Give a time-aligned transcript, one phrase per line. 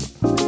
[0.00, 0.39] Thank you.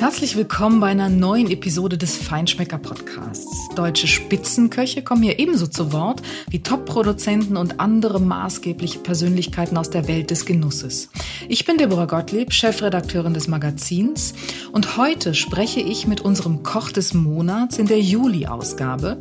[0.00, 3.68] Herzlich willkommen bei einer neuen Episode des Feinschmecker Podcasts.
[3.74, 10.06] Deutsche Spitzenköche kommen hier ebenso zu Wort wie Top-Produzenten und andere maßgebliche Persönlichkeiten aus der
[10.06, 11.10] Welt des Genusses.
[11.48, 14.34] Ich bin Deborah Gottlieb, Chefredakteurin des Magazins
[14.70, 19.20] und heute spreche ich mit unserem Koch des Monats in der Juli-Ausgabe,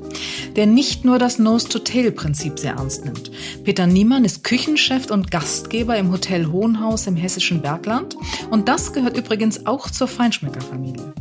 [0.56, 3.32] der nicht nur das Nose-to-Tail-Prinzip sehr ernst nimmt.
[3.64, 8.16] Peter Niemann ist Küchenchef und Gastgeber im Hotel Hohenhaus im hessischen Bergland
[8.52, 10.67] und das gehört übrigens auch zur Feinschmeckerfamilie.
[10.68, 11.14] Familie.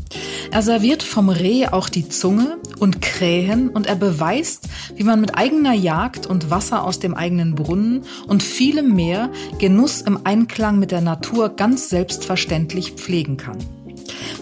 [0.51, 5.37] Er serviert vom Reh auch die Zunge und Krähen und er beweist, wie man mit
[5.37, 10.93] eigener Jagd und Wasser aus dem eigenen Brunnen und vielem mehr Genuss im Einklang mit
[10.93, 13.59] der Natur ganz selbstverständlich pflegen kann.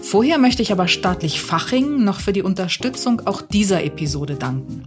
[0.01, 4.83] Vorher möchte ich aber staatlich Faching noch für die Unterstützung auch dieser Episode danken.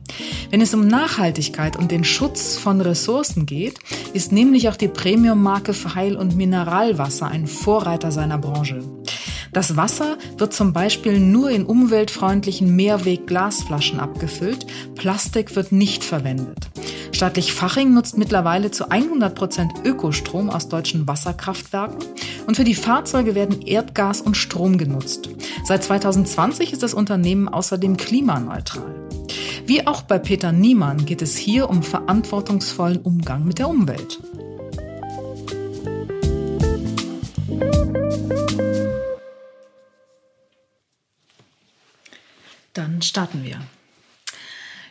[0.50, 3.78] Wenn es um Nachhaltigkeit und den Schutz von Ressourcen geht,
[4.12, 8.80] ist nämlich auch die Premium-Marke für Heil- und Mineralwasser ein Vorreiter seiner Branche.
[9.52, 14.66] Das Wasser wird zum Beispiel nur in umweltfreundlichen Mehrweg-Glasflaschen abgefüllt.
[14.94, 16.68] Plastik wird nicht verwendet.
[17.12, 22.04] Staatlich Faching nutzt mittlerweile zu 100 Prozent Ökostrom aus deutschen Wasserkraftwerken
[22.46, 25.28] und für die Fahrzeuge werden Erdgas und Strom genutzt.
[25.64, 28.94] Seit 2020 ist das Unternehmen außerdem klimaneutral.
[29.66, 34.18] Wie auch bei Peter Niemann geht es hier um verantwortungsvollen Umgang mit der Umwelt.
[42.78, 43.60] Dann starten wir.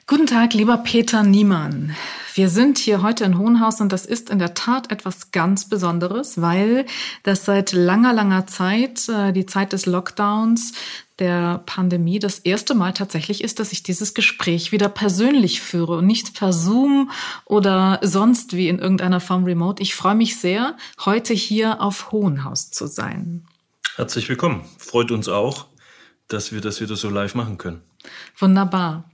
[0.07, 1.95] Guten Tag, lieber Peter Niemann.
[2.33, 6.41] Wir sind hier heute in Hohenhaus und das ist in der Tat etwas ganz Besonderes,
[6.41, 6.85] weil
[7.23, 10.73] das seit langer, langer Zeit, äh, die Zeit des Lockdowns,
[11.19, 16.07] der Pandemie, das erste Mal tatsächlich ist, dass ich dieses Gespräch wieder persönlich führe und
[16.07, 17.09] nicht per Zoom
[17.45, 19.81] oder sonst wie in irgendeiner Form remote.
[19.81, 23.45] Ich freue mich sehr, heute hier auf Hohenhaus zu sein.
[23.95, 24.65] Herzlich willkommen.
[24.77, 25.67] Freut uns auch
[26.27, 27.81] dass wir das wieder so live machen können.
[28.37, 29.09] Wunderbar.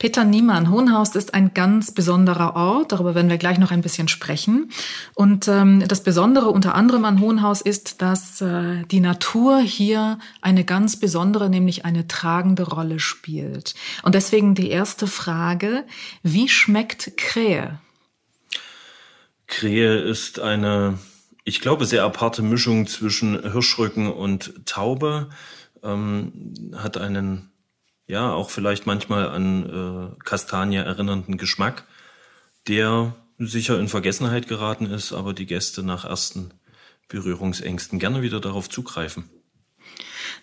[0.00, 4.08] Peter Niemann, Hohenhaus ist ein ganz besonderer Ort, darüber werden wir gleich noch ein bisschen
[4.08, 4.70] sprechen.
[5.14, 10.64] Und ähm, das Besondere unter anderem an Hohenhaus ist, dass äh, die Natur hier eine
[10.64, 13.74] ganz besondere, nämlich eine tragende Rolle spielt.
[14.02, 15.84] Und deswegen die erste Frage,
[16.22, 17.78] wie schmeckt Krähe?
[19.48, 20.98] Krähe ist eine,
[21.44, 25.28] ich glaube, sehr aparte Mischung zwischen Hirschrücken und Taube
[25.82, 27.50] ähm, hat einen,
[28.06, 31.84] ja, auch vielleicht manchmal an äh, Kastanie erinnernden Geschmack,
[32.68, 36.52] der sicher in Vergessenheit geraten ist, aber die Gäste nach ersten
[37.08, 39.28] Berührungsängsten gerne wieder darauf zugreifen.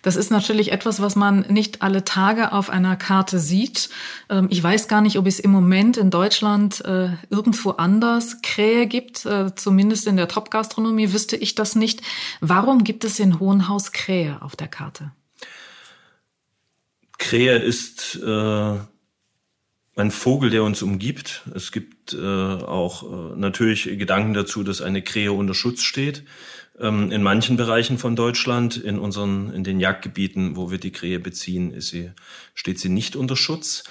[0.02, 3.90] Das ist natürlich etwas, was man nicht alle Tage auf einer Karte sieht.
[4.28, 8.86] Ähm, ich weiß gar nicht, ob es im Moment in Deutschland äh, irgendwo anders Krähe
[8.86, 9.26] gibt.
[9.26, 12.02] Äh, zumindest in der Top-Gastronomie wüsste ich das nicht.
[12.40, 15.12] Warum gibt es in Hohenhaus Krähe auf der Karte?
[17.18, 18.74] Krähe ist äh,
[19.96, 21.42] ein Vogel, der uns umgibt.
[21.54, 26.24] Es gibt äh, auch äh, natürlich Gedanken dazu, dass eine Krähe unter Schutz steht.
[26.80, 31.18] Ähm, in manchen Bereichen von Deutschland, in unseren, in den Jagdgebieten, wo wir die Krähe
[31.18, 32.12] beziehen, ist sie,
[32.54, 33.82] steht sie nicht unter Schutz.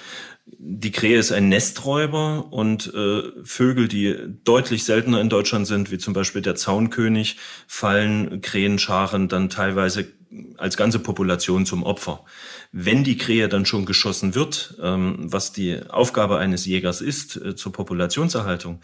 [0.46, 5.98] Die Krähe ist ein Nesträuber und äh, Vögel, die deutlich seltener in Deutschland sind, wie
[5.98, 7.36] zum Beispiel der Zaunkönig,
[7.66, 10.10] fallen Krähenscharen dann teilweise
[10.56, 12.24] als ganze Population zum Opfer.
[12.72, 17.56] Wenn die Krähe dann schon geschossen wird, ähm, was die Aufgabe eines Jägers ist äh,
[17.56, 18.80] zur Populationserhaltung,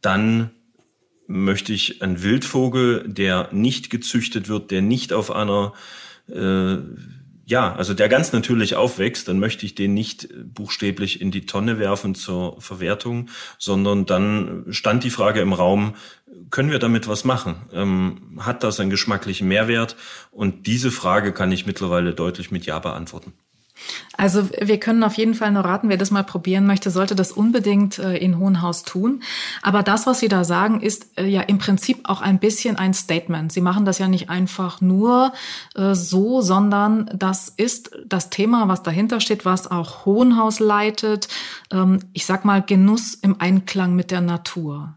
[0.00, 0.50] dann
[1.26, 5.74] möchte ich einen Wildvogel, der nicht gezüchtet wird, der nicht auf einer
[6.28, 6.78] äh,
[7.48, 11.78] ja, also der ganz natürlich aufwächst, dann möchte ich den nicht buchstäblich in die Tonne
[11.78, 15.94] werfen zur Verwertung, sondern dann stand die Frage im Raum,
[16.50, 17.56] können wir damit was machen?
[17.72, 19.96] Ähm, hat das einen geschmacklichen Mehrwert?
[20.30, 23.32] Und diese Frage kann ich mittlerweile deutlich mit Ja beantworten.
[24.16, 27.32] Also wir können auf jeden Fall nur raten, wer das mal probieren möchte, sollte das
[27.32, 29.22] unbedingt äh, in Hohenhaus tun.
[29.62, 32.94] Aber das, was Sie da sagen, ist äh, ja im Prinzip auch ein bisschen ein
[32.94, 33.52] Statement.
[33.52, 35.32] Sie machen das ja nicht einfach nur
[35.76, 41.28] äh, so, sondern das ist das Thema, was dahinter steht, was auch Hohenhaus leitet.
[41.70, 44.94] Ähm, ich sag mal Genuss im Einklang mit der Natur.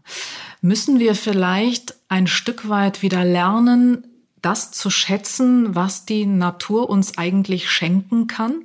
[0.60, 4.04] Müssen wir vielleicht ein Stück weit wieder lernen,
[4.42, 8.64] das zu schätzen, was die Natur uns eigentlich schenken kann?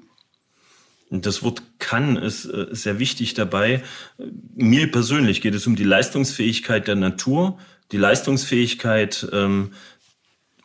[1.10, 3.84] Das Wort kann ist äh, sehr wichtig dabei.
[4.54, 7.58] Mir persönlich geht es um die Leistungsfähigkeit der Natur,
[7.92, 9.72] die Leistungsfähigkeit ähm,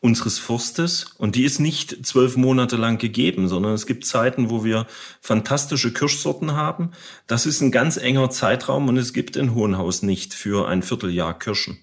[0.01, 4.65] unseres Forstes und die ist nicht zwölf Monate lang gegeben, sondern es gibt Zeiten, wo
[4.65, 4.89] wir
[5.21, 6.91] fantastische Kirschsorten haben.
[7.29, 11.39] Das ist ein ganz enger Zeitraum und es gibt in Hohenhaus nicht für ein Vierteljahr
[11.39, 11.79] Kirschen.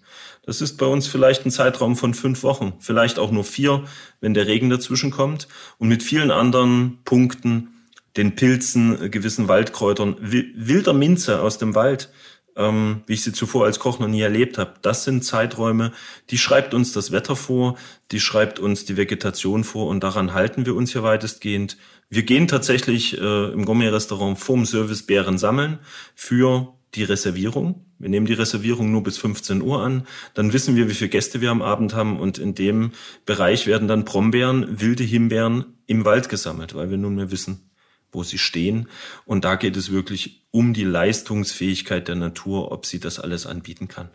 [0.45, 3.85] Das ist bei uns vielleicht ein Zeitraum von fünf Wochen, vielleicht auch nur vier,
[4.19, 5.47] wenn der Regen dazwischen kommt
[5.77, 7.69] und mit vielen anderen Punkten,
[8.17, 12.09] den Pilzen, gewissen Waldkräutern, wilder Minze aus dem Wald,
[12.55, 14.73] ähm, wie ich sie zuvor als Koch noch nie erlebt habe.
[14.81, 15.91] Das sind Zeiträume,
[16.29, 17.77] die schreibt uns das Wetter vor,
[18.11, 21.77] die schreibt uns die Vegetation vor und daran halten wir uns hier weitestgehend.
[22.09, 25.79] Wir gehen tatsächlich äh, im Gourmet-Restaurant vorm Service Beeren sammeln
[26.15, 27.85] für die Reservierung.
[27.99, 30.07] Wir nehmen die Reservierung nur bis 15 Uhr an.
[30.33, 32.19] Dann wissen wir, wie viele Gäste wir am Abend haben.
[32.19, 32.91] Und in dem
[33.25, 37.68] Bereich werden dann Brombeeren, wilde Himbeeren im Wald gesammelt, weil wir nunmehr wissen,
[38.11, 38.87] wo sie stehen.
[39.25, 43.87] Und da geht es wirklich um die Leistungsfähigkeit der Natur, ob sie das alles anbieten
[43.87, 44.09] kann.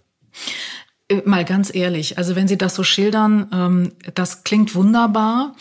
[1.08, 5.54] Äh, mal ganz ehrlich, also wenn Sie das so schildern, ähm, das klingt wunderbar.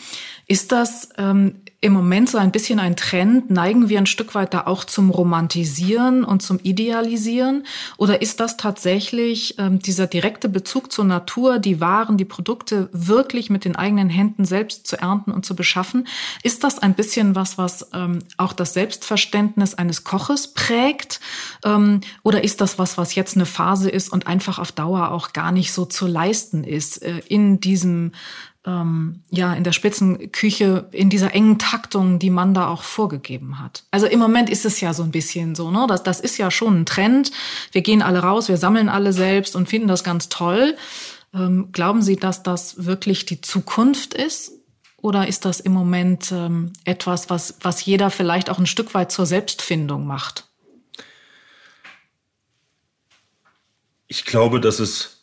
[0.46, 3.50] Ist das ähm, im Moment so ein bisschen ein Trend?
[3.50, 7.66] Neigen wir ein Stück weit da auch zum Romantisieren und zum Idealisieren?
[7.98, 13.50] Oder ist das tatsächlich ähm, dieser direkte Bezug zur Natur, die Waren, die Produkte wirklich
[13.50, 16.08] mit den eigenen Händen selbst zu ernten und zu beschaffen?
[16.42, 21.20] Ist das ein bisschen was, was ähm, auch das Selbstverständnis eines Koches prägt?
[21.66, 25.34] Ähm, oder ist das was, was jetzt eine Phase ist und einfach auf Dauer auch
[25.34, 28.12] gar nicht so zu leisten ist äh, in diesem
[28.66, 33.84] ähm, ja in der Spitzenküche in dieser engen Taktung, die man da auch vorgegeben hat.
[33.90, 35.86] Also im Moment ist es ja so ein bisschen so, ne?
[35.88, 37.30] Das, das ist ja schon ein Trend.
[37.72, 40.76] Wir gehen alle raus, wir sammeln alle selbst und finden das ganz toll.
[41.34, 44.52] Ähm, glauben Sie, dass das wirklich die Zukunft ist?
[44.96, 49.12] Oder ist das im Moment ähm, etwas, was, was jeder vielleicht auch ein Stück weit
[49.12, 50.44] zur Selbstfindung macht?
[54.06, 55.13] Ich glaube, dass es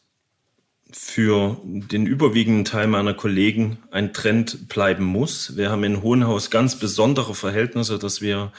[0.93, 5.55] für den überwiegenden Teil meiner Kollegen ein Trend bleiben muss.
[5.57, 8.51] Wir haben in Hohenhaus ganz besondere Verhältnisse, dass wir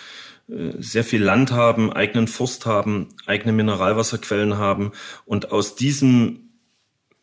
[0.49, 4.93] äh, sehr viel Land haben, eigenen Forst haben, eigene Mineralwasserquellen haben
[5.25, 6.49] und aus diesem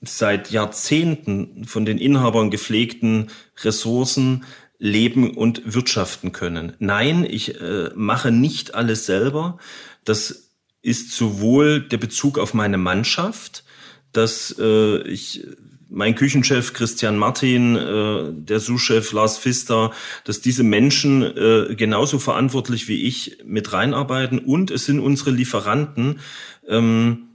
[0.02, 3.30] seit Jahrzehnten von den Inhabern gepflegten
[3.62, 4.46] Ressourcen
[4.78, 6.74] leben und wirtschaften können.
[6.80, 9.58] Nein, ich äh, mache nicht alles selber.
[10.06, 10.52] Das
[10.82, 13.66] ist sowohl der Bezug auf meine Mannschaft,
[14.12, 15.46] dass äh, ich
[15.90, 19.92] mein Küchenchef Christian Martin, äh, der Sous-Chef Lars Pfister,
[20.24, 24.40] dass diese Menschen äh, genauso verantwortlich wie ich mit reinarbeiten.
[24.40, 26.20] Und es sind unsere Lieferanten,
[26.68, 27.30] ähm,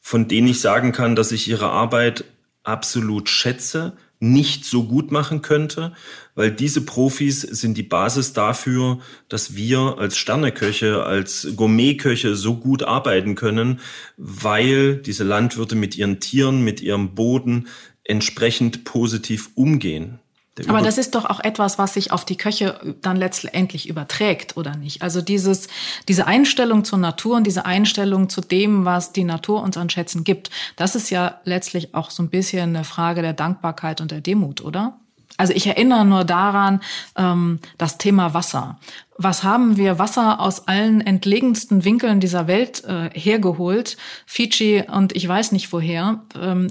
[0.00, 2.24] von denen ich sagen kann, dass ich ihre Arbeit
[2.62, 5.92] absolut schätze, nicht so gut machen könnte,
[6.34, 8.98] weil diese Profis sind die Basis dafür,
[9.28, 13.80] dass wir als Sterneköche, als Gourmetköche so gut arbeiten können,
[14.16, 17.68] weil diese Landwirte mit ihren Tieren, mit ihrem Boden
[18.04, 20.20] entsprechend positiv umgehen.
[20.68, 24.76] Aber das ist doch auch etwas, was sich auf die Köche dann letztendlich überträgt, oder
[24.76, 25.02] nicht?
[25.02, 25.68] Also dieses,
[26.08, 30.24] diese Einstellung zur Natur und diese Einstellung zu dem, was die Natur uns an Schätzen
[30.24, 34.22] gibt, das ist ja letztlich auch so ein bisschen eine Frage der Dankbarkeit und der
[34.22, 34.96] Demut, oder?
[35.36, 36.80] Also ich erinnere nur daran,
[37.16, 38.78] ähm, das Thema Wasser.
[39.18, 43.96] Was haben wir Wasser aus allen entlegensten Winkeln dieser Welt äh, hergeholt?
[44.24, 46.22] Fiji und ich weiß nicht woher.
[46.40, 46.68] Ähm,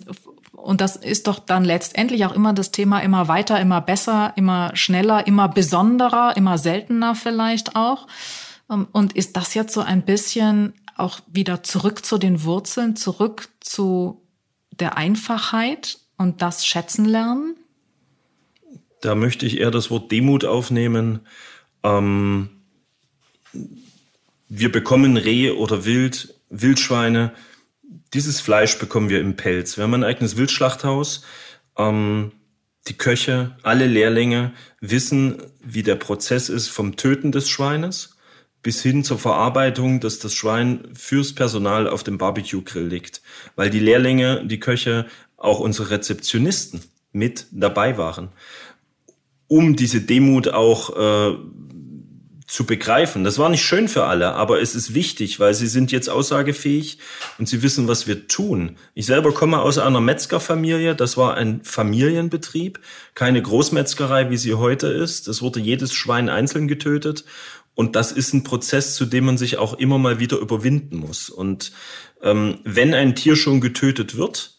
[0.56, 4.72] und das ist doch dann letztendlich auch immer das Thema immer weiter, immer besser, immer
[4.76, 8.08] schneller, immer besonderer, immer seltener vielleicht auch.
[8.70, 13.50] Ähm, und ist das jetzt so ein bisschen auch wieder zurück zu den Wurzeln, zurück
[13.60, 14.22] zu
[14.72, 17.56] der Einfachheit und das Schätzen lernen?
[19.02, 21.20] Da möchte ich eher das Wort Demut aufnehmen.
[21.84, 22.50] Ähm,
[24.50, 27.34] wir bekommen Rehe oder Wild, Wildschweine
[28.16, 29.78] dieses Fleisch bekommen wir im Pelz.
[29.78, 31.24] Wir haben ein eigenes Wildschlachthaus.
[31.78, 32.32] Ähm,
[32.88, 38.16] die Köche, alle Lehrlinge wissen, wie der Prozess ist vom Töten des Schweines
[38.64, 43.22] bis hin zur Verarbeitung, dass das Schwein fürs Personal auf dem Barbecue-Grill liegt.
[43.56, 45.06] Weil die Lehrlinge, die Köche,
[45.38, 46.82] auch unsere Rezeptionisten
[47.12, 48.30] mit dabei waren.
[49.48, 51.38] Um diese Demut auch äh,
[52.48, 53.24] zu begreifen.
[53.24, 57.00] Das war nicht schön für alle, aber es ist wichtig, weil sie sind jetzt aussagefähig
[57.40, 58.78] und sie wissen, was wir tun.
[58.94, 60.96] Ich selber komme aus einer Metzgerfamilie.
[60.96, 62.80] Das war ein Familienbetrieb,
[63.16, 65.28] keine Großmetzgerei, wie sie heute ist.
[65.28, 67.26] Es wurde jedes Schwein einzeln getötet.
[67.74, 71.30] Und das ist ein Prozess, zu dem man sich auch immer mal wieder überwinden muss.
[71.30, 71.74] Und
[72.22, 74.55] ähm, wenn ein Tier schon getötet wird,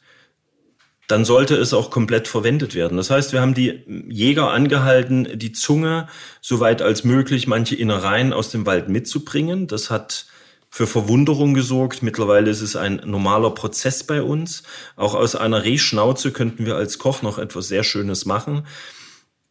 [1.08, 2.96] dann sollte es auch komplett verwendet werden.
[2.96, 6.08] Das heißt, wir haben die Jäger angehalten, die Zunge
[6.40, 9.66] soweit als möglich manche Innereien aus dem Wald mitzubringen.
[9.68, 10.26] Das hat
[10.68, 12.02] für Verwunderung gesorgt.
[12.02, 14.64] Mittlerweile ist es ein normaler Prozess bei uns.
[14.96, 18.66] Auch aus einer Rehschnauze könnten wir als Koch noch etwas sehr Schönes machen.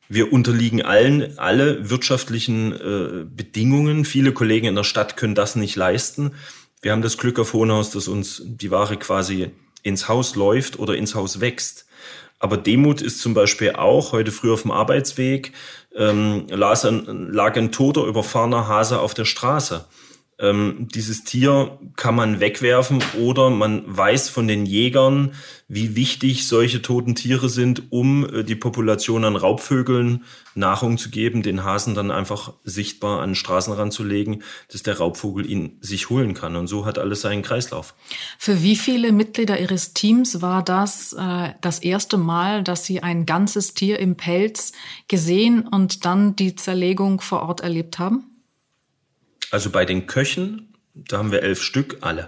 [0.07, 4.05] Wir unterliegen allen, alle wirtschaftlichen äh, Bedingungen.
[4.05, 6.33] Viele Kollegen in der Stadt können das nicht leisten.
[6.81, 9.51] Wir haben das Glück auf Hohenhaus, dass uns die Ware quasi
[9.85, 11.85] ins Haus läuft oder ins Haus wächst.
[12.39, 15.53] Aber Demut ist zum Beispiel auch heute früh auf dem Arbeitsweg,
[15.95, 19.85] ähm, lag, ein, lag ein toter, überfahrener Hase auf der Straße
[20.37, 25.31] ähm, dieses Tier kann man wegwerfen oder man weiß von den Jägern,
[25.69, 31.41] wie wichtig solche toten Tiere sind, um äh, die Population an Raubvögeln Nahrung zu geben,
[31.41, 36.09] den Hasen dann einfach sichtbar an den Straßenrand zu legen, dass der Raubvogel ihn sich
[36.09, 36.55] holen kann.
[36.55, 37.93] Und so hat alles seinen Kreislauf.
[38.37, 43.25] Für wie viele Mitglieder Ihres Teams war das äh, das erste Mal, dass Sie ein
[43.25, 44.73] ganzes Tier im Pelz
[45.07, 48.34] gesehen und dann die Zerlegung vor Ort erlebt haben?
[49.55, 52.27] Also bei den Köchen, da haben wir elf Stück, alle.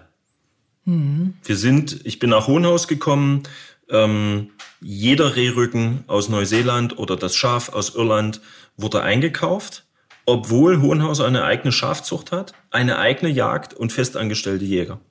[0.86, 1.34] Mhm.
[1.44, 3.44] Wir sind, ich bin nach Hohenhaus gekommen,
[3.90, 8.40] ähm, jeder Rehrücken aus Neuseeland oder das Schaf aus Irland
[8.78, 9.84] wurde eingekauft,
[10.26, 15.02] obwohl Hohenhaus eine eigene Schafzucht hat, eine eigene Jagd und festangestellte Jäger.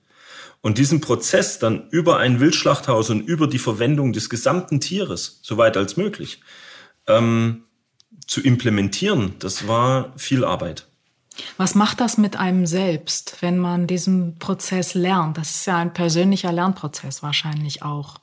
[0.62, 5.76] Und diesen Prozess dann über ein Wildschlachthaus und über die Verwendung des gesamten Tieres, soweit
[5.76, 6.40] als möglich,
[7.08, 7.64] ähm,
[8.26, 10.85] zu implementieren, das war viel Arbeit.
[11.56, 15.38] Was macht das mit einem selbst, wenn man diesen Prozess lernt?
[15.38, 18.18] Das ist ja ein persönlicher Lernprozess wahrscheinlich auch.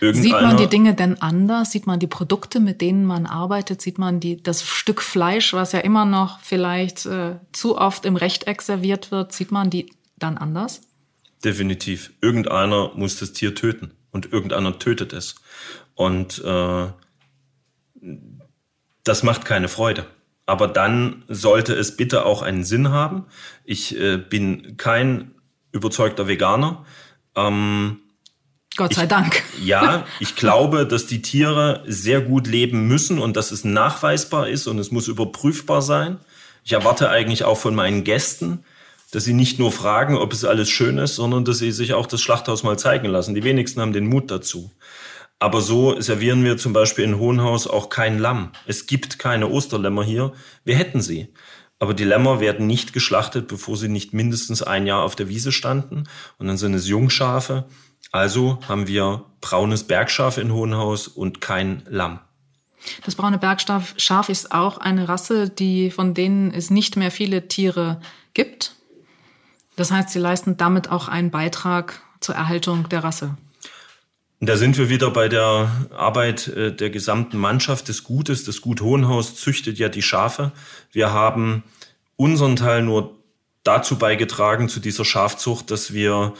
[0.00, 1.72] Sieht man die Dinge denn anders?
[1.72, 3.82] Sieht man die Produkte, mit denen man arbeitet?
[3.82, 8.14] Sieht man die, das Stück Fleisch, was ja immer noch vielleicht äh, zu oft im
[8.14, 10.82] Rechteck serviert wird, sieht man die dann anders?
[11.44, 12.12] Definitiv.
[12.20, 15.34] Irgendeiner muss das Tier töten und irgendeiner tötet es.
[15.96, 16.86] Und äh,
[19.02, 20.06] das macht keine Freude
[20.48, 23.26] aber dann sollte es bitte auch einen Sinn haben.
[23.64, 25.32] Ich äh, bin kein
[25.72, 26.86] überzeugter Veganer.
[27.36, 27.98] Ähm,
[28.74, 29.42] Gott sei ich, Dank.
[29.62, 34.66] Ja, ich glaube, dass die Tiere sehr gut leben müssen und dass es nachweisbar ist
[34.66, 36.18] und es muss überprüfbar sein.
[36.64, 38.64] Ich erwarte eigentlich auch von meinen Gästen,
[39.10, 42.06] dass sie nicht nur fragen, ob es alles schön ist, sondern dass sie sich auch
[42.06, 43.34] das Schlachthaus mal zeigen lassen.
[43.34, 44.70] Die wenigsten haben den Mut dazu.
[45.38, 48.50] Aber so servieren wir zum Beispiel in Hohenhaus auch kein Lamm.
[48.66, 50.32] Es gibt keine Osterlämmer hier.
[50.64, 51.32] Wir hätten sie.
[51.78, 55.52] Aber die Lämmer werden nicht geschlachtet, bevor sie nicht mindestens ein Jahr auf der Wiese
[55.52, 56.04] standen.
[56.38, 57.66] Und dann sind es Jungschafe.
[58.10, 62.18] Also haben wir braunes Bergschaf in Hohenhaus und kein Lamm.
[63.04, 68.00] Das braune Bergschaf ist auch eine Rasse, die, von denen es nicht mehr viele Tiere
[68.34, 68.74] gibt.
[69.76, 73.36] Das heißt, sie leisten damit auch einen Beitrag zur Erhaltung der Rasse.
[74.40, 78.44] Da sind wir wieder bei der Arbeit äh, der gesamten Mannschaft des Gutes.
[78.44, 80.52] Das Gut Hohenhaus züchtet ja die Schafe.
[80.92, 81.64] Wir haben
[82.16, 83.16] unseren Teil nur
[83.64, 86.34] dazu beigetragen, zu dieser Schafzucht, dass wir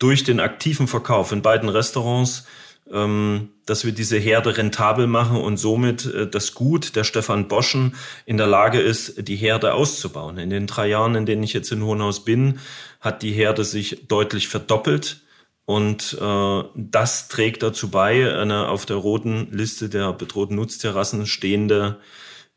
[0.00, 2.44] durch den aktiven Verkauf in beiden Restaurants,
[2.92, 7.94] ähm, dass wir diese Herde rentabel machen und somit äh, das Gut der Stefan Boschen
[8.26, 10.38] in der Lage ist, die Herde auszubauen.
[10.38, 12.58] In den drei Jahren, in denen ich jetzt in Hohenhaus bin,
[13.00, 15.20] hat die Herde sich deutlich verdoppelt.
[15.66, 22.00] Und äh, das trägt dazu bei, eine auf der roten Liste der bedrohten Nutztierrassen stehende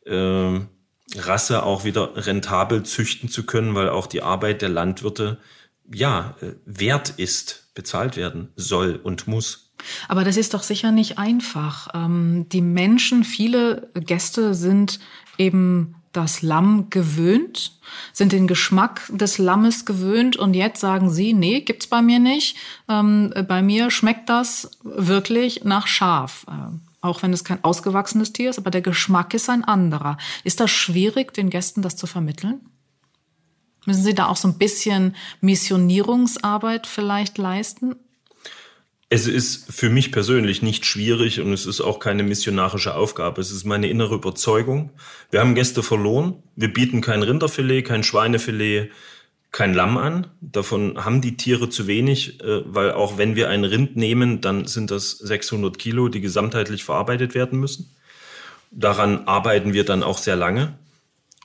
[0.06, 0.60] äh,
[1.16, 5.38] Rasse auch wieder rentabel züchten zu können, weil auch die Arbeit der Landwirte
[5.94, 9.74] ja äh, wert ist, bezahlt werden soll und muss.
[10.08, 11.90] Aber das ist doch sicher nicht einfach.
[11.94, 15.00] Ähm, die Menschen, viele Gäste sind
[15.38, 17.80] eben das Lamm gewöhnt,
[18.14, 22.58] sind den Geschmack des Lammes gewöhnt und jetzt sagen sie, nee, gibt's bei mir nicht.
[22.90, 26.46] Ähm, bei mir schmeckt das wirklich nach Schaf.
[26.48, 30.18] Äh, auch wenn es kein ausgewachsenes Tier ist, aber der Geschmack ist ein anderer.
[30.44, 32.62] Ist das schwierig, den Gästen das zu vermitteln?
[33.86, 37.96] Müssen Sie da auch so ein bisschen Missionierungsarbeit vielleicht leisten?
[39.10, 43.40] Es ist für mich persönlich nicht schwierig und es ist auch keine missionarische Aufgabe.
[43.40, 44.92] Es ist meine innere Überzeugung.
[45.32, 46.44] Wir haben Gäste verloren.
[46.58, 48.92] Wir bieten kein Rinderfilet, kein Schweinefilet,
[49.52, 50.28] kein Lamm an.
[50.42, 54.66] Davon haben die Tiere zu wenig, äh, weil auch wenn wir ein Rind nehmen, dann
[54.66, 57.96] sind das 600 Kilo, die gesamtheitlich verarbeitet werden müssen.
[58.72, 60.78] Daran arbeiten wir dann auch sehr lange.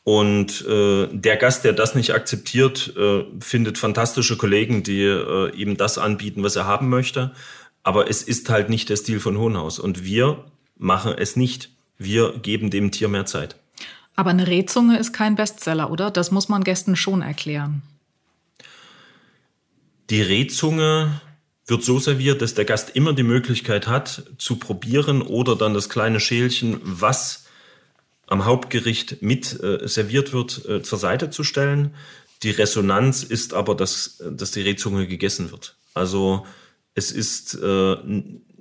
[0.04, 5.76] Und äh, der Gast, der das nicht akzeptiert, äh, findet fantastische Kollegen, die äh, ihm
[5.76, 7.32] das anbieten, was er haben möchte.
[7.84, 9.78] Aber es ist halt nicht der Stil von Hohenhaus.
[9.78, 10.44] Und wir
[10.76, 11.70] machen es nicht.
[11.98, 13.56] Wir geben dem Tier mehr Zeit.
[14.16, 16.10] Aber eine Rehzunge ist kein Bestseller, oder?
[16.10, 17.82] Das muss man Gästen schon erklären.
[20.10, 21.20] Die Rehzunge
[21.66, 25.88] wird so serviert, dass der Gast immer die Möglichkeit hat, zu probieren oder dann das
[25.88, 27.41] kleine Schälchen, was
[28.26, 31.94] am Hauptgericht mit äh, serviert wird, äh, zur Seite zu stellen.
[32.42, 35.76] Die Resonanz ist aber, dass, dass die Rehzunge gegessen wird.
[35.94, 36.46] Also
[36.94, 37.96] es ist äh,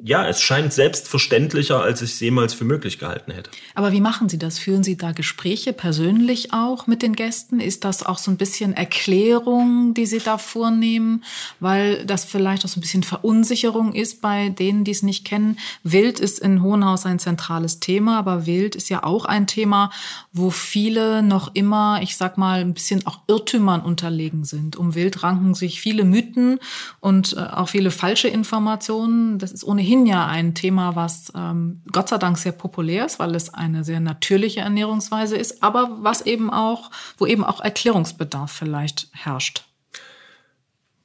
[0.04, 3.52] ja, es scheint selbstverständlicher, als ich es jemals für möglich gehalten hätte.
[3.76, 4.58] Aber wie machen Sie das?
[4.58, 7.60] Führen Sie da Gespräche persönlich auch mit den Gästen?
[7.60, 11.24] Ist das auch so ein bisschen Erklärung, die Sie da vornehmen?
[11.60, 15.58] Weil das vielleicht auch so ein bisschen Verunsicherung ist bei denen, die es nicht kennen.
[15.84, 19.92] Wild ist in Hohenhaus ein zentrales Thema, aber Wild ist ja auch ein Thema,
[20.34, 24.78] wo viele noch immer, ich sag mal, ein bisschen auch Irrtümern unterlegen sind.
[24.78, 26.60] Um Wild ranken sich viele Mythen
[27.00, 29.38] und äh, auch viele falsche Informationen.
[29.38, 33.20] Das ist ohnehin ohnehin ja ein Thema, was ähm, Gott sei Dank sehr populär ist,
[33.20, 38.52] weil es eine sehr natürliche Ernährungsweise ist, aber was eben auch, wo eben auch Erklärungsbedarf
[38.52, 39.64] vielleicht herrscht.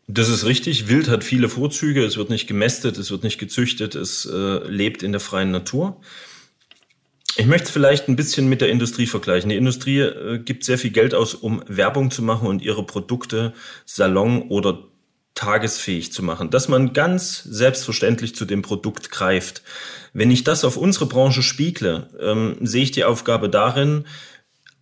[0.09, 0.89] Das ist richtig.
[0.89, 2.05] Wild hat viele Vorzüge.
[2.05, 6.01] Es wird nicht gemästet, es wird nicht gezüchtet, es äh, lebt in der freien Natur.
[7.37, 9.51] Ich möchte es vielleicht ein bisschen mit der Industrie vergleichen.
[9.51, 13.53] Die Industrie äh, gibt sehr viel Geld aus, um Werbung zu machen und ihre Produkte
[13.85, 14.85] salon- oder
[15.37, 19.63] tagesfähig zu machen, dass man ganz selbstverständlich zu dem Produkt greift.
[20.13, 24.07] Wenn ich das auf unsere Branche spiegle, ähm, sehe ich die Aufgabe darin,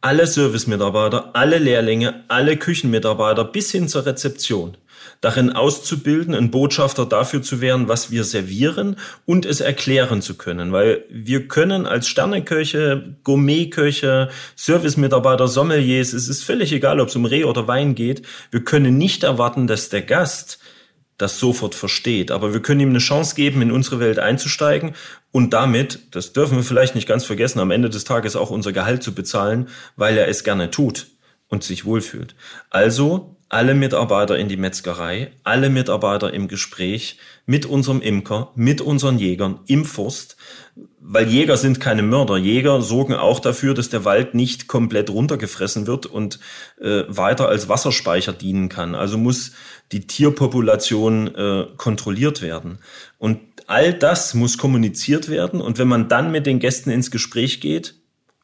[0.01, 4.77] alle Servicemitarbeiter, alle Lehrlinge, alle Küchenmitarbeiter bis hin zur Rezeption
[5.21, 8.97] darin auszubilden, ein Botschafter dafür zu werden, was wir servieren
[9.27, 10.73] und es erklären zu können.
[10.73, 17.25] Weil wir können als Sterneköche, Gourmetköche, Servicemitarbeiter, Sommeliers, es ist völlig egal, ob es um
[17.25, 20.59] Reh oder Wein geht, wir können nicht erwarten, dass der Gast
[21.17, 22.31] das sofort versteht.
[22.31, 24.95] Aber wir können ihm eine Chance geben, in unsere Welt einzusteigen
[25.31, 28.73] und damit, das dürfen wir vielleicht nicht ganz vergessen, am Ende des Tages auch unser
[28.73, 31.07] Gehalt zu bezahlen, weil er es gerne tut
[31.55, 32.35] und sich wohlfühlt.
[32.69, 39.19] Also alle Mitarbeiter in die Metzgerei, alle Mitarbeiter im Gespräch mit unserem Imker, mit unseren
[39.19, 40.37] Jägern im Forst,
[41.01, 42.37] weil Jäger sind keine Mörder.
[42.37, 46.41] Jäger sorgen auch dafür, dass der Wald nicht komplett runtergefressen wird und
[46.81, 48.95] äh, weiter als Wasserspeicher dienen kann.
[48.95, 49.53] Also muss
[49.93, 52.79] die Tierpopulation äh, kontrolliert werden.
[53.19, 55.61] Und all das muss kommuniziert werden.
[55.61, 57.95] Und wenn man dann mit den Gästen ins Gespräch geht,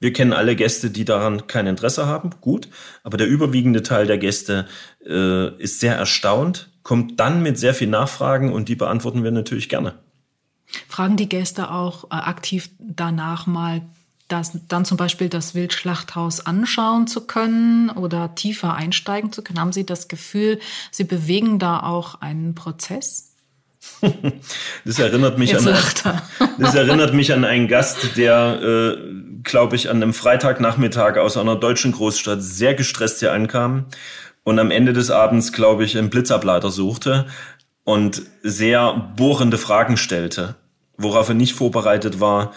[0.01, 2.69] wir kennen alle Gäste, die daran kein Interesse haben, gut,
[3.05, 4.67] aber der überwiegende Teil der Gäste
[5.07, 9.69] äh, ist sehr erstaunt, kommt dann mit sehr viel Nachfragen und die beantworten wir natürlich
[9.69, 9.95] gerne.
[10.89, 13.83] Fragen die Gäste auch äh, aktiv danach mal,
[14.29, 19.61] das, dann zum Beispiel das Wildschlachthaus anschauen zu können oder tiefer einsteigen zu können?
[19.61, 20.61] Haben Sie das Gefühl,
[20.91, 23.30] Sie bewegen da auch einen Prozess?
[24.85, 25.65] Das erinnert mich an
[26.59, 28.97] das erinnert mich an einen Gast, der, äh,
[29.43, 33.87] glaube ich, an einem Freitagnachmittag aus einer deutschen Großstadt sehr gestresst hier ankam
[34.43, 37.27] und am Ende des Abends, glaube ich, einen Blitzableiter suchte
[37.85, 40.57] und sehr bohrende Fragen stellte,
[40.97, 42.53] worauf er nicht vorbereitet war,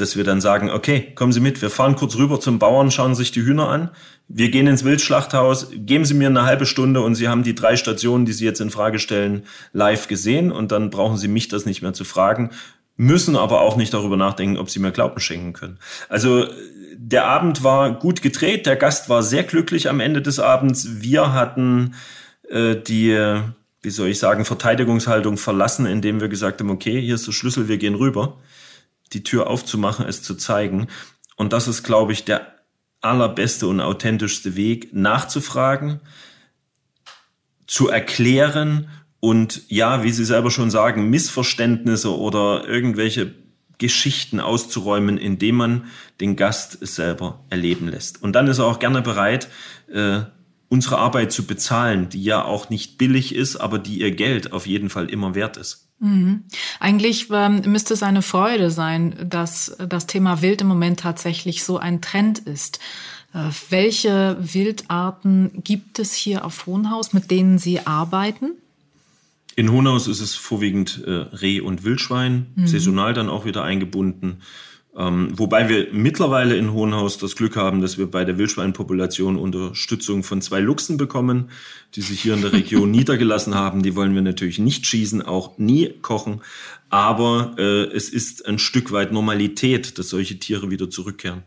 [0.00, 3.14] dass wir dann sagen, okay, kommen Sie mit, wir fahren kurz rüber zum Bauern, schauen
[3.14, 3.90] sich die Hühner an,
[4.28, 7.76] wir gehen ins Wildschlachthaus, geben Sie mir eine halbe Stunde und Sie haben die drei
[7.76, 11.66] Stationen, die Sie jetzt in Frage stellen, live gesehen und dann brauchen Sie mich das
[11.66, 12.50] nicht mehr zu fragen,
[12.96, 15.78] müssen aber auch nicht darüber nachdenken, ob Sie mir Glauben schenken können.
[16.08, 16.46] Also
[16.96, 21.00] der Abend war gut gedreht, der Gast war sehr glücklich am Ende des Abends.
[21.00, 21.94] Wir hatten
[22.48, 23.16] äh, die,
[23.82, 27.68] wie soll ich sagen, Verteidigungshaltung verlassen, indem wir gesagt haben, okay, hier ist der Schlüssel,
[27.68, 28.36] wir gehen rüber
[29.12, 30.88] die Tür aufzumachen, es zu zeigen.
[31.36, 32.54] Und das ist, glaube ich, der
[33.00, 36.00] allerbeste und authentischste Weg, nachzufragen,
[37.66, 38.88] zu erklären
[39.20, 43.34] und ja, wie Sie selber schon sagen, Missverständnisse oder irgendwelche
[43.78, 45.84] Geschichten auszuräumen, indem man
[46.20, 48.22] den Gast selber erleben lässt.
[48.22, 49.48] Und dann ist er auch gerne bereit,
[49.92, 50.20] äh,
[50.70, 54.66] unsere Arbeit zu bezahlen, die ja auch nicht billig ist, aber die ihr Geld auf
[54.66, 55.88] jeden Fall immer wert ist.
[55.98, 56.44] Mhm.
[56.78, 61.76] Eigentlich ähm, müsste es eine Freude sein, dass das Thema Wild im Moment tatsächlich so
[61.76, 62.78] ein Trend ist.
[63.34, 68.52] Äh, welche Wildarten gibt es hier auf Hohenhaus, mit denen Sie arbeiten?
[69.56, 72.66] In Hohenhaus ist es vorwiegend äh, Reh und Wildschwein, mhm.
[72.68, 74.40] saisonal dann auch wieder eingebunden.
[74.96, 80.24] Ähm, wobei wir mittlerweile in Hohenhaus das Glück haben, dass wir bei der Wildschweinpopulation Unterstützung
[80.24, 81.50] von zwei Luchsen bekommen,
[81.94, 83.82] die sich hier in der Region niedergelassen haben.
[83.82, 86.40] Die wollen wir natürlich nicht schießen, auch nie kochen.
[86.88, 91.44] Aber äh, es ist ein Stück weit Normalität, dass solche Tiere wieder zurückkehren.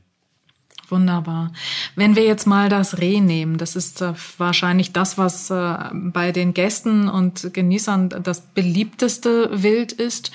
[0.89, 1.51] Wunderbar.
[1.95, 6.32] Wenn wir jetzt mal das Reh nehmen, das ist äh, wahrscheinlich das, was äh, bei
[6.32, 10.32] den Gästen und Genießern das beliebteste Wild ist.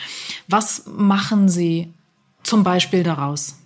[0.46, 1.94] Was machen Sie
[2.48, 3.58] zum Beispiel daraus?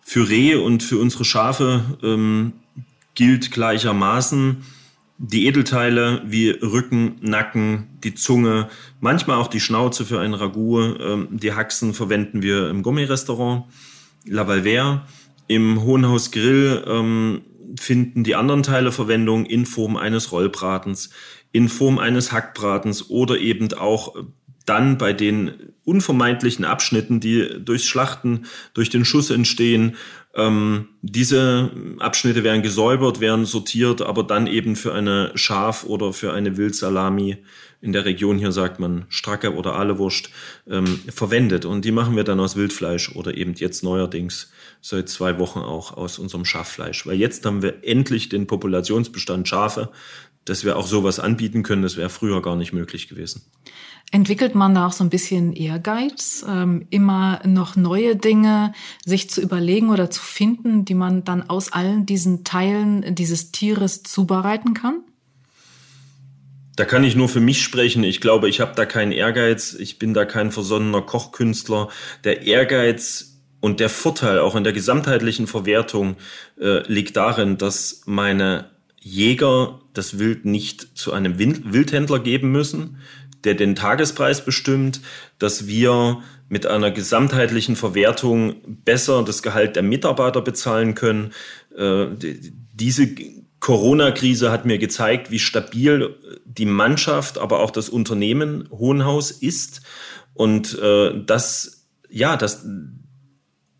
[0.00, 2.52] Für Rehe und für unsere Schafe ähm,
[3.14, 4.62] gilt gleichermaßen
[5.18, 8.68] die Edelteile wie Rücken, Nacken, die Zunge,
[9.00, 10.96] manchmal auch die Schnauze für ein Ragout.
[11.00, 13.64] Ähm, die Haxen verwenden wir im Gummirestaurant,
[14.26, 15.02] La Valverde.
[15.48, 17.42] Im Hohenhaus Grill ähm,
[17.78, 21.10] finden die anderen Teile Verwendung in Form eines Rollbratens,
[21.52, 24.14] in Form eines Hackbratens oder eben auch
[24.66, 29.96] dann bei den unvermeidlichen Abschnitten, die durchs Schlachten, durch den Schuss entstehen,
[30.34, 36.34] ähm, diese Abschnitte werden gesäubert, werden sortiert, aber dann eben für eine Schaf- oder für
[36.34, 37.38] eine Wildsalami,
[37.80, 40.30] in der Region hier sagt man Stracke oder Ahlewurst,
[40.68, 41.64] ähm, verwendet.
[41.64, 44.50] Und die machen wir dann aus Wildfleisch oder eben jetzt neuerdings
[44.80, 47.06] seit zwei Wochen auch aus unserem Schaffleisch.
[47.06, 49.90] Weil jetzt haben wir endlich den Populationsbestand Schafe,
[50.46, 51.82] dass wir auch sowas anbieten können.
[51.82, 53.42] Das wäre früher gar nicht möglich gewesen.
[54.12, 58.72] Entwickelt man da auch so ein bisschen Ehrgeiz, ähm, immer noch neue Dinge
[59.04, 64.04] sich zu überlegen oder zu finden, die man dann aus allen diesen Teilen dieses Tieres
[64.04, 65.00] zubereiten kann?
[66.76, 68.04] Da kann ich nur für mich sprechen.
[68.04, 69.74] Ich glaube, ich habe da keinen Ehrgeiz.
[69.74, 71.88] Ich bin da kein versonnener Kochkünstler.
[72.22, 76.16] Der Ehrgeiz und der Vorteil auch in der gesamtheitlichen Verwertung
[76.60, 78.75] äh, liegt darin, dass meine
[79.06, 82.98] Jäger das Wild nicht zu einem Wildhändler geben müssen,
[83.44, 85.00] der den Tagespreis bestimmt,
[85.38, 91.32] dass wir mit einer gesamtheitlichen Verwertung besser das Gehalt der Mitarbeiter bezahlen können.
[91.76, 92.06] Äh,
[92.72, 93.08] diese
[93.60, 99.82] Corona-Krise hat mir gezeigt, wie stabil die Mannschaft, aber auch das Unternehmen Hohenhaus ist.
[100.34, 102.66] Und äh, das, ja, das,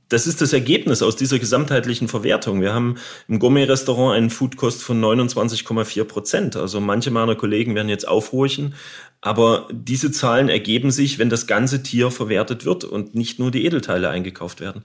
[0.09, 2.61] das ist das Ergebnis aus dieser gesamtheitlichen Verwertung.
[2.61, 6.57] Wir haben im Gourmet-Restaurant einen Foodkost von 29,4 Prozent.
[6.57, 8.75] Also manche meiner Kollegen werden jetzt aufhorchen,
[9.21, 13.65] aber diese Zahlen ergeben sich, wenn das ganze Tier verwertet wird und nicht nur die
[13.65, 14.85] Edelteile eingekauft werden.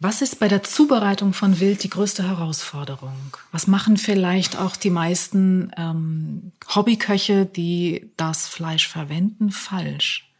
[0.00, 3.36] Was ist bei der Zubereitung von Wild die größte Herausforderung?
[3.50, 10.30] Was machen vielleicht auch die meisten ähm, Hobbyköche, die das Fleisch verwenden, falsch?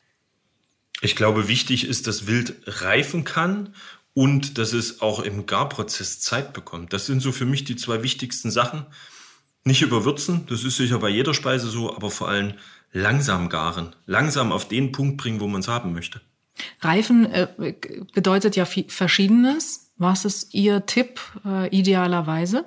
[1.01, 3.75] Ich glaube, wichtig ist, dass Wild reifen kann
[4.19, 6.93] und dass es auch im Garprozess Zeit bekommt.
[6.93, 8.85] Das sind so für mich die zwei wichtigsten Sachen.
[9.63, 12.55] Nicht überwürzen, das ist sicher bei jeder Speise so, aber vor allem
[12.91, 16.21] langsam garen, langsam auf den Punkt bringen, wo man es haben möchte.
[16.81, 17.75] Reifen äh,
[18.13, 19.93] bedeutet ja Verschiedenes.
[19.99, 22.65] Was ist Ihr Tipp äh, idealerweise?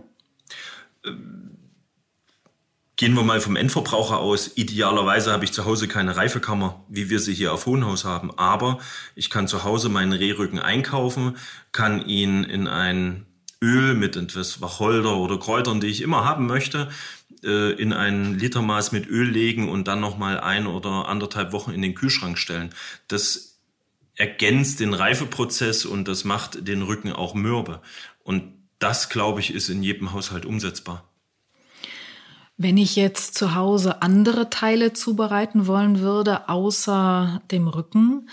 [3.02, 4.52] Gehen wir mal vom Endverbraucher aus.
[4.58, 8.30] Idealerweise habe ich zu Hause keine Reifekammer, wie wir sie hier auf Hohenhaus haben.
[8.38, 8.78] Aber
[9.16, 11.36] ich kann zu Hause meinen Rehrücken einkaufen,
[11.72, 13.26] kann ihn in ein
[13.60, 16.92] Öl mit etwas Wacholder oder Kräutern, die ich immer haben möchte,
[17.44, 21.82] äh, in ein Litermaß mit Öl legen und dann nochmal ein oder anderthalb Wochen in
[21.82, 22.70] den Kühlschrank stellen.
[23.08, 23.58] Das
[24.14, 27.82] ergänzt den Reifeprozess und das macht den Rücken auch mürbe.
[28.24, 28.44] Und
[28.78, 31.11] das, glaube ich, ist in jedem Haushalt umsetzbar.
[32.64, 38.30] Wenn ich jetzt zu Hause andere Teile zubereiten wollen würde, außer dem Rücken,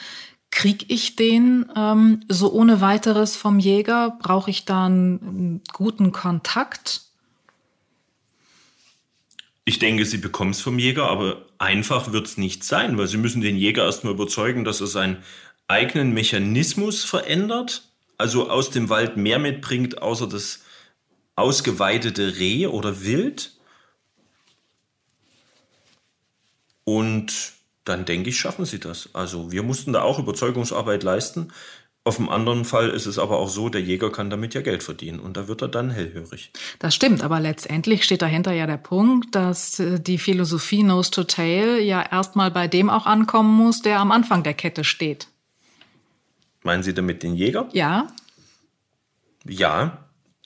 [0.51, 4.19] kriege ich den ähm, so ohne weiteres vom Jäger?
[4.21, 7.05] Brauche ich da einen guten Kontakt?
[9.65, 13.17] Ich denke, Sie bekommen es vom Jäger, aber einfach wird es nicht sein, weil Sie
[13.17, 15.25] müssen den Jäger erstmal überzeugen, dass er seinen
[15.69, 17.89] eigenen Mechanismus verändert,
[18.19, 20.65] also aus dem Wald mehr mitbringt, außer das
[21.35, 23.58] ausgeweidete Reh oder Wild
[26.89, 27.53] Und
[27.85, 29.11] dann denke ich, schaffen sie das.
[29.13, 31.53] Also wir mussten da auch Überzeugungsarbeit leisten.
[32.03, 34.83] Auf dem anderen Fall ist es aber auch so, der Jäger kann damit ja Geld
[34.83, 36.51] verdienen und da wird er dann hellhörig.
[36.79, 41.25] Das stimmt, aber letztendlich steht dahinter ja der Punkt, dass äh, die Philosophie Nose to
[41.25, 45.29] Tail ja erstmal bei dem auch ankommen muss, der am Anfang der Kette steht.
[46.63, 47.69] Meinen Sie damit den Jäger?
[47.73, 48.07] Ja.
[49.45, 49.99] Ja,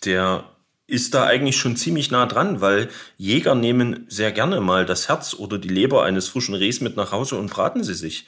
[0.05, 0.51] der
[0.87, 5.35] ist da eigentlich schon ziemlich nah dran, weil Jäger nehmen sehr gerne mal das Herz
[5.35, 8.27] oder die Leber eines frischen Rehs mit nach Hause und braten sie sich.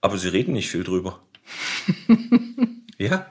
[0.00, 1.20] Aber sie reden nicht viel drüber.
[2.98, 3.26] ja.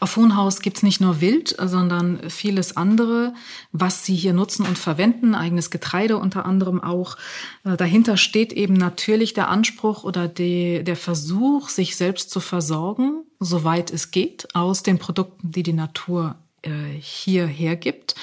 [0.00, 3.34] Auf Hohenhaus gibt's nicht nur Wild, sondern vieles andere,
[3.72, 7.16] was sie hier nutzen und verwenden, eigenes Getreide unter anderem auch.
[7.64, 13.24] Äh, dahinter steht eben natürlich der Anspruch oder die, der Versuch, sich selbst zu versorgen,
[13.40, 18.14] soweit es geht, aus den Produkten, die die Natur äh, hierher gibt.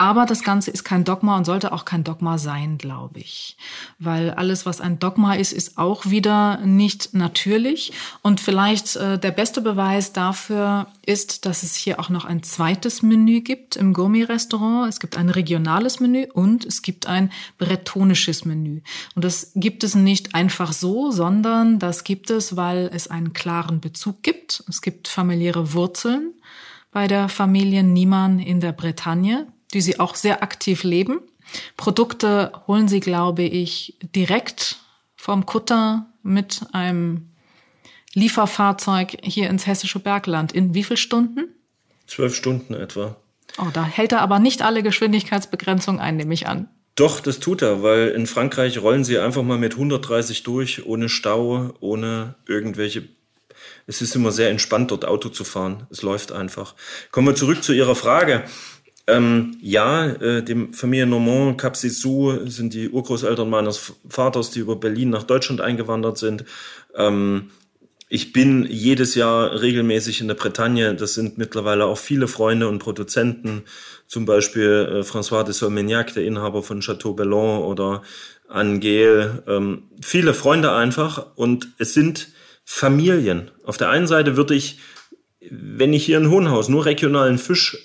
[0.00, 3.56] Aber das Ganze ist kein Dogma und sollte auch kein Dogma sein, glaube ich.
[3.98, 7.92] Weil alles, was ein Dogma ist, ist auch wieder nicht natürlich.
[8.22, 13.02] Und vielleicht äh, der beste Beweis dafür ist, dass es hier auch noch ein zweites
[13.02, 14.88] Menü gibt im Gourmet-Restaurant.
[14.88, 18.82] Es gibt ein regionales Menü und es gibt ein bretonisches Menü.
[19.16, 23.80] Und das gibt es nicht einfach so, sondern das gibt es, weil es einen klaren
[23.80, 24.62] Bezug gibt.
[24.68, 26.34] Es gibt familiäre Wurzeln
[26.90, 31.20] bei der Familie Niemann in der Bretagne, die sie auch sehr aktiv leben.
[31.76, 34.78] Produkte holen sie, glaube ich, direkt
[35.16, 37.28] vom Kutter mit einem
[38.14, 40.52] Lieferfahrzeug hier ins hessische Bergland.
[40.52, 41.54] In wie viel Stunden?
[42.06, 43.16] Zwölf Stunden etwa.
[43.58, 46.68] Oh, da hält er aber nicht alle Geschwindigkeitsbegrenzungen ein, nehme ich an.
[46.94, 51.08] Doch, das tut er, weil in Frankreich rollen sie einfach mal mit 130 durch, ohne
[51.08, 53.04] Stau, ohne irgendwelche.
[53.88, 55.86] Es ist immer sehr entspannt, dort Auto zu fahren.
[55.90, 56.74] Es läuft einfach.
[57.10, 58.44] Kommen wir zurück zu Ihrer Frage.
[59.06, 64.76] Ähm, ja, äh, dem Familie Normand, Cap Sissou sind die Urgroßeltern meines Vaters, die über
[64.76, 66.44] Berlin nach Deutschland eingewandert sind.
[66.94, 67.50] Ähm,
[68.10, 70.94] ich bin jedes Jahr regelmäßig in der Bretagne.
[70.94, 73.62] Das sind mittlerweile auch viele Freunde und Produzenten,
[74.06, 78.02] zum Beispiel äh, François de Solmignac, der Inhaber von Chateau Bellon oder
[78.48, 79.42] Angel.
[79.46, 82.28] Ähm, viele Freunde einfach und es sind
[82.70, 83.50] Familien.
[83.64, 84.78] Auf der einen Seite würde ich,
[85.40, 87.78] wenn ich hier in Hohenhaus nur regionalen Fisch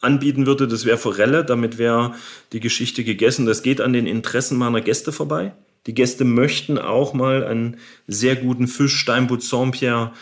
[0.00, 2.14] anbieten würde, das wäre Forelle, damit wäre
[2.52, 3.44] die Geschichte gegessen.
[3.44, 5.52] Das geht an den Interessen meiner Gäste vorbei.
[5.86, 7.76] Die Gäste möchten auch mal einen
[8.06, 10.12] sehr guten Fisch, Steinbutt Saint-Pierre,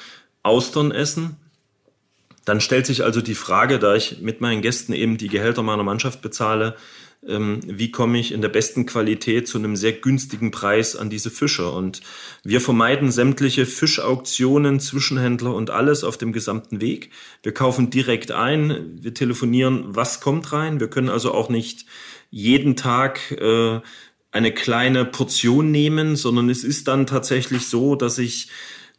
[0.43, 1.37] Austern essen.
[2.45, 5.85] Dann stellt sich also die Frage, da ich mit meinen Gästen eben die Gehälter meiner
[5.85, 6.75] Mannschaft bezahle,
[7.21, 11.71] wie komme ich in der besten Qualität zu einem sehr günstigen Preis an diese Fische.
[11.71, 12.01] Und
[12.45, 17.11] wir vermeiden sämtliche Fischauktionen, Zwischenhändler und alles auf dem gesamten Weg.
[17.43, 20.81] Wir kaufen direkt ein, wir telefonieren, was kommt rein.
[20.81, 21.87] Wir können also auch nicht
[22.31, 23.81] jeden Tag äh,
[24.31, 28.49] eine kleine Portion nehmen, sondern es ist dann tatsächlich so, dass ich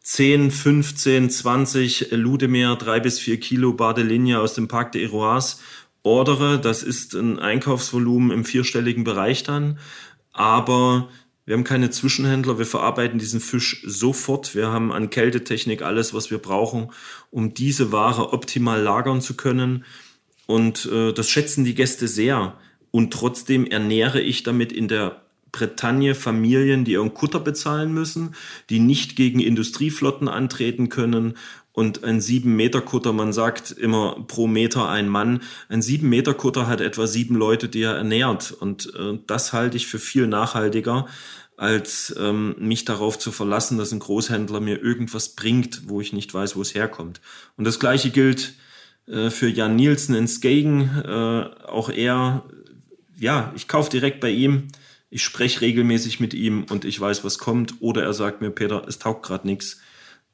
[0.01, 5.61] 10, 15, 20 Ludemere, drei bis vier Kilo Badelinie aus dem Parc de Eroas
[6.03, 6.59] ordere.
[6.59, 9.79] Das ist ein Einkaufsvolumen im vierstelligen Bereich dann.
[10.31, 11.09] Aber
[11.45, 12.59] wir haben keine Zwischenhändler.
[12.59, 14.55] Wir verarbeiten diesen Fisch sofort.
[14.55, 16.91] Wir haben an Kältetechnik alles, was wir brauchen,
[17.31, 19.83] um diese Ware optimal lagern zu können.
[20.45, 22.57] Und äh, das schätzen die Gäste sehr.
[22.91, 28.35] Und trotzdem ernähre ich damit in der Bretagne Familien, die ihren Kutter bezahlen müssen,
[28.69, 31.35] die nicht gegen Industrieflotten antreten können
[31.79, 37.35] und ein 7-Meter-Kutter, man sagt immer pro Meter ein Mann, ein 7-Meter-Kutter hat etwa sieben
[37.35, 38.51] Leute, die er ernährt.
[38.51, 41.07] Und äh, das halte ich für viel nachhaltiger,
[41.55, 46.33] als ähm, mich darauf zu verlassen, dass ein Großhändler mir irgendwas bringt, wo ich nicht
[46.33, 47.21] weiß, wo es herkommt.
[47.55, 48.55] Und das gleiche gilt
[49.07, 50.81] äh, für Jan Nielsen in Skagen.
[51.05, 52.43] Äh, auch er,
[53.17, 54.67] ja, ich kaufe direkt bei ihm.
[55.09, 57.75] Ich spreche regelmäßig mit ihm und ich weiß, was kommt.
[57.79, 59.79] Oder er sagt mir, Peter, es taugt gerade nichts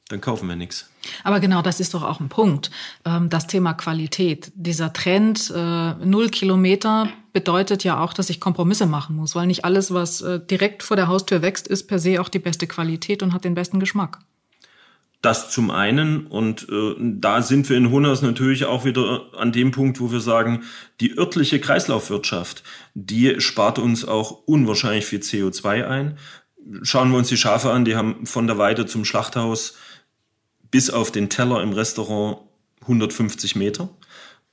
[0.10, 0.90] dann kaufen wir nichts.
[1.24, 2.70] Aber genau, das ist doch auch ein Punkt.
[3.06, 4.52] Ähm, das Thema Qualität.
[4.56, 9.66] Dieser Trend, äh, null Kilometer, bedeutet ja auch, dass ich Kompromisse machen muss, weil nicht
[9.66, 13.24] alles, was äh, direkt vor der Haustür wächst, ist per se auch die beste Qualität
[13.24, 14.20] und hat den besten Geschmack.
[15.22, 19.72] Das zum einen und äh, da sind wir in Hunners natürlich auch wieder an dem
[19.72, 20.64] Punkt, wo wir sagen,
[21.02, 22.64] die örtliche Kreislaufwirtschaft,
[22.94, 26.20] die spart uns auch unwahrscheinlich viel CO2 ein.
[26.84, 29.76] Schauen wir uns die Schafe an, die haben von der Weide zum Schlachthaus
[30.76, 32.40] bis auf den Teller im Restaurant
[32.82, 33.88] 150 Meter.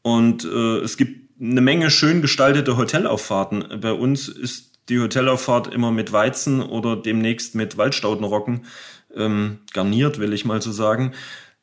[0.02, 3.80] Und äh, es gibt eine Menge schön gestaltete Hotelauffahrten.
[3.80, 8.66] Bei uns ist die Hotelauffahrt immer mit Weizen oder demnächst mit Waldstaudenrocken
[9.16, 11.10] ähm, garniert, will ich mal so sagen.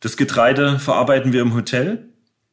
[0.02, 2.09] Das Getreide verarbeiten wir im Hotel.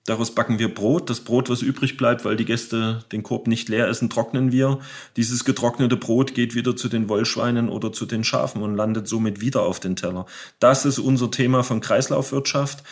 [0.07, 1.11] Daraus backen wir Brot.
[1.11, 4.79] Das Brot, was übrig bleibt, weil die Gäste den Korb nicht leer essen, trocknen wir.
[5.16, 9.40] Dieses getrocknete Brot geht wieder zu den Wollschweinen oder zu den Schafen und landet somit
[9.40, 10.27] wieder auf den Teller.
[10.61, 12.85] Das ist unser Thema von Kreislaufwirtschaft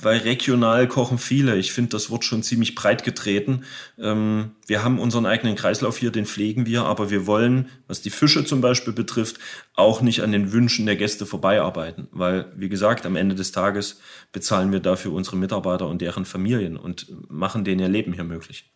[0.00, 1.56] weil regional kochen viele.
[1.56, 3.64] Ich finde das Wort schon ziemlich breit getreten.
[3.98, 8.10] Ähm, wir haben unseren eigenen Kreislauf hier, den pflegen wir, aber wir wollen, was die
[8.10, 9.38] Fische zum Beispiel betrifft,
[9.74, 12.08] auch nicht an den Wünschen der Gäste vorbeiarbeiten.
[12.12, 14.00] Weil, wie gesagt, am Ende des Tages
[14.32, 18.70] bezahlen wir dafür unsere Mitarbeiter und deren Familien und machen denen ihr Leben hier möglich.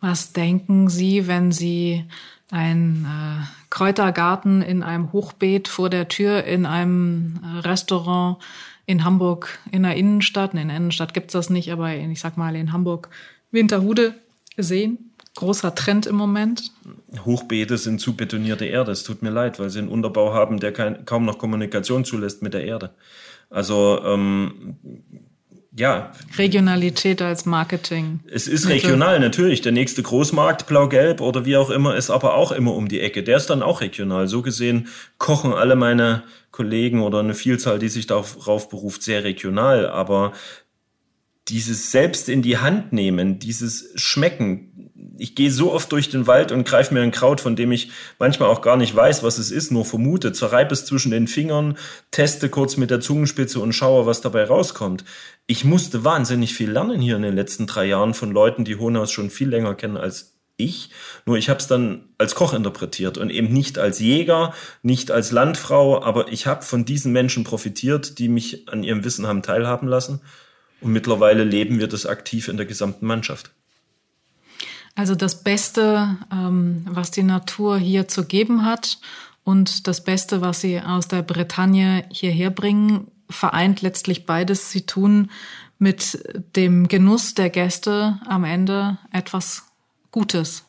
[0.00, 2.04] Was denken Sie, wenn Sie
[2.50, 8.38] ein äh, Kräutergarten in einem Hochbeet vor der Tür in einem äh, Restaurant
[8.90, 12.36] in Hamburg in der Innenstadt, in der Innenstadt gibt's das nicht, aber in, ich sag
[12.36, 13.08] mal in Hamburg
[13.52, 14.14] Winterhude
[14.56, 15.12] sehen.
[15.36, 16.72] Großer Trend im Moment.
[17.24, 18.90] Hochbeete sind zu betonierte Erde.
[18.90, 22.42] Es tut mir leid, weil sie einen Unterbau haben, der kein, kaum noch Kommunikation zulässt
[22.42, 22.90] mit der Erde.
[23.48, 24.76] Also ähm,
[25.80, 26.12] ja.
[26.36, 28.20] Regionalität als Marketing.
[28.30, 29.62] Es ist regional, natürlich.
[29.62, 33.22] Der nächste Großmarkt, blau-gelb oder wie auch immer, ist aber auch immer um die Ecke.
[33.22, 34.28] Der ist dann auch regional.
[34.28, 34.88] So gesehen
[35.18, 39.88] kochen alle meine Kollegen oder eine Vielzahl, die sich darauf beruft, sehr regional.
[39.88, 40.32] Aber
[41.48, 46.52] dieses selbst in die Hand nehmen, dieses Schmecken, ich gehe so oft durch den Wald
[46.52, 49.50] und greife mir ein Kraut, von dem ich manchmal auch gar nicht weiß, was es
[49.50, 51.76] ist, nur vermute, zerreibe es zwischen den Fingern,
[52.10, 55.04] teste kurz mit der Zungenspitze und schaue, was dabei rauskommt.
[55.50, 59.10] Ich musste wahnsinnig viel lernen hier in den letzten drei Jahren von Leuten, die Honas
[59.10, 60.90] schon viel länger kennen als ich.
[61.26, 65.32] Nur ich habe es dann als Koch interpretiert und eben nicht als Jäger, nicht als
[65.32, 69.88] Landfrau, aber ich habe von diesen Menschen profitiert, die mich an ihrem Wissen haben teilhaben
[69.88, 70.20] lassen.
[70.82, 73.50] Und mittlerweile leben wir das aktiv in der gesamten Mannschaft.
[74.94, 78.98] Also das Beste, ähm, was die Natur hier zu geben hat
[79.42, 84.70] und das Beste, was sie aus der Bretagne hierher bringen, vereint letztlich beides.
[84.70, 85.30] Sie tun
[85.78, 86.22] mit
[86.56, 89.64] dem Genuss der Gäste am Ende etwas
[90.10, 90.64] Gutes.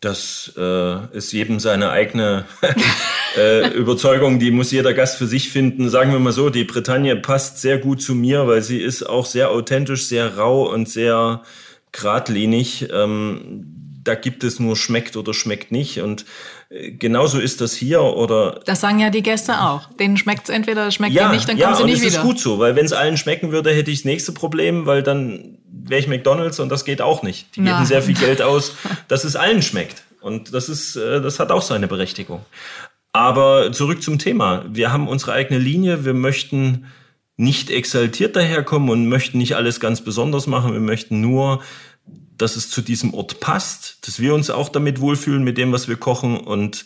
[0.00, 2.46] Das äh, ist jedem seine eigene
[3.36, 5.90] äh, Überzeugung, die muss jeder Gast für sich finden.
[5.90, 9.26] Sagen wir mal so, die Bretagne passt sehr gut zu mir, weil sie ist auch
[9.26, 11.42] sehr authentisch, sehr rau und sehr
[11.92, 12.88] geradlinig.
[12.90, 13.66] Ähm,
[14.02, 16.00] da gibt es nur schmeckt oder schmeckt nicht.
[16.00, 16.24] Und
[16.70, 18.60] genauso ist das hier oder.
[18.64, 19.92] Das sagen ja die Gäste auch.
[19.94, 22.04] Denen schmeckt es entweder, schmeckt ja, nicht, dann kommen ja, sie nicht wieder.
[22.04, 24.32] Ja, das ist gut so, weil wenn es allen schmecken würde, hätte ich das nächste
[24.32, 27.56] Problem, weil dann wäre ich McDonalds und das geht auch nicht.
[27.56, 28.76] Die geben sehr viel Geld aus,
[29.08, 30.04] dass es allen schmeckt.
[30.20, 32.44] Und das ist, äh, das hat auch seine Berechtigung.
[33.12, 34.64] Aber zurück zum Thema.
[34.68, 36.04] Wir haben unsere eigene Linie.
[36.04, 36.86] Wir möchten
[37.36, 40.72] nicht exaltiert daherkommen und möchten nicht alles ganz besonders machen.
[40.72, 41.62] Wir möchten nur,
[42.40, 45.88] dass es zu diesem Ort passt, dass wir uns auch damit wohlfühlen mit dem, was
[45.88, 46.84] wir kochen und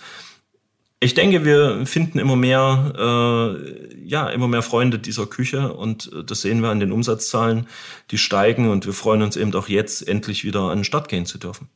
[1.05, 6.25] ich denke, wir finden immer mehr, äh, ja, immer mehr Freunde dieser Küche und äh,
[6.25, 7.67] das sehen wir an den Umsatzzahlen,
[8.11, 11.27] die steigen und wir freuen uns eben auch jetzt endlich wieder an den Start gehen
[11.27, 11.69] zu dürfen.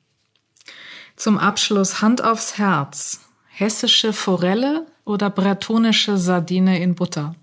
[1.17, 3.21] Zum Abschluss Hand aufs Herz.
[3.49, 7.35] Hessische Forelle oder bretonische Sardine in Butter?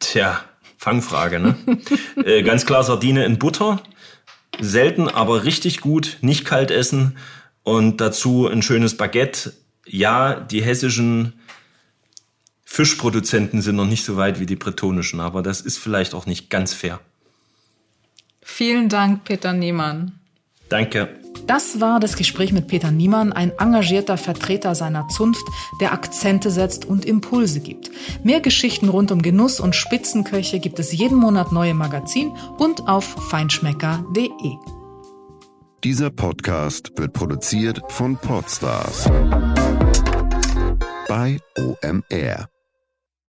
[0.00, 0.40] Tja,
[0.78, 1.56] Fangfrage, ne?
[2.24, 3.82] äh, ganz klar Sardine in Butter.
[4.60, 7.16] Selten, aber richtig gut, nicht kalt essen
[7.62, 9.52] und dazu ein schönes Baguette
[9.88, 11.32] ja, die hessischen
[12.64, 16.50] Fischproduzenten sind noch nicht so weit wie die bretonischen, aber das ist vielleicht auch nicht
[16.50, 17.00] ganz fair.
[18.42, 20.18] Vielen Dank, Peter Niemann.
[20.68, 21.08] Danke.
[21.46, 25.44] Das war das Gespräch mit Peter Niemann, ein engagierter Vertreter seiner Zunft,
[25.80, 27.90] der Akzente setzt und Impulse gibt.
[28.22, 32.86] Mehr Geschichten rund um Genuss und Spitzenköche gibt es jeden Monat neu im Magazin und
[32.86, 34.56] auf feinschmecker.de.
[35.84, 39.08] Dieser Podcast wird produziert von Podstars
[41.08, 42.48] bei OMR.